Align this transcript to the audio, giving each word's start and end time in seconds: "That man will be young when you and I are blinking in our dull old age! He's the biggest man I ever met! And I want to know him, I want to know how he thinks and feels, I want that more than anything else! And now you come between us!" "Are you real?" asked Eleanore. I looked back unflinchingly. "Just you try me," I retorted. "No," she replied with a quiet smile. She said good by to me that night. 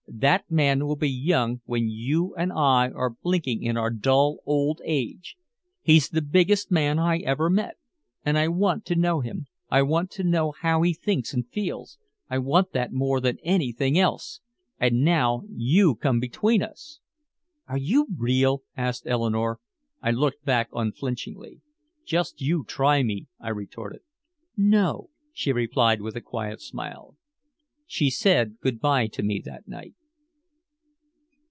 "That 0.13 0.51
man 0.51 0.85
will 0.85 0.97
be 0.97 1.09
young 1.09 1.61
when 1.65 1.87
you 1.89 2.35
and 2.35 2.51
I 2.53 2.89
are 2.91 3.09
blinking 3.09 3.63
in 3.63 3.75
our 3.77 3.89
dull 3.89 4.39
old 4.45 4.79
age! 4.85 5.35
He's 5.81 6.09
the 6.09 6.21
biggest 6.21 6.69
man 6.69 6.99
I 6.99 7.19
ever 7.19 7.49
met! 7.49 7.75
And 8.25 8.37
I 8.37 8.47
want 8.49 8.85
to 8.87 8.95
know 8.97 9.21
him, 9.21 9.47
I 9.69 9.81
want 9.83 10.11
to 10.11 10.23
know 10.25 10.51
how 10.51 10.81
he 10.83 10.93
thinks 10.93 11.33
and 11.33 11.47
feels, 11.49 11.97
I 12.29 12.37
want 12.39 12.71
that 12.73 12.91
more 12.91 13.19
than 13.21 13.37
anything 13.41 13.97
else! 13.97 14.41
And 14.79 15.01
now 15.03 15.43
you 15.49 15.95
come 15.95 16.19
between 16.19 16.61
us!" 16.61 16.99
"Are 17.69 17.77
you 17.79 18.05
real?" 18.15 18.61
asked 18.77 19.07
Eleanore. 19.07 19.59
I 20.03 20.11
looked 20.11 20.43
back 20.43 20.67
unflinchingly. 20.73 21.61
"Just 22.05 22.41
you 22.41 22.63
try 22.65 23.01
me," 23.01 23.25
I 23.39 23.47
retorted. 23.49 24.01
"No," 24.57 25.09
she 25.33 25.51
replied 25.53 25.99
with 26.01 26.15
a 26.17 26.21
quiet 26.21 26.61
smile. 26.61 27.15
She 27.87 28.09
said 28.11 28.59
good 28.59 28.79
by 28.81 29.07
to 29.07 29.23
me 29.23 29.41
that 29.45 29.67
night. 29.69 29.95